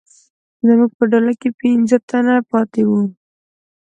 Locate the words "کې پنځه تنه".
1.39-2.35